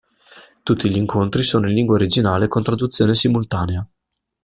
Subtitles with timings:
[0.63, 3.87] Tutti gli incontri sono in lingua originale con traduzione simultanea.